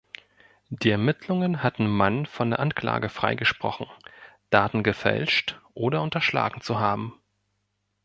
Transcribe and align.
Die 0.71 0.89
Ermittlungen 0.89 1.61
hatten 1.61 1.85
Mann 1.85 2.25
von 2.25 2.49
der 2.49 2.59
Anklage 2.59 3.07
freigesprochen, 3.07 3.85
Daten 4.49 4.81
gefälscht 4.81 5.61
oder 5.75 6.01
unterschlagen 6.01 6.61
zu 6.61 6.79
haben. 6.79 7.13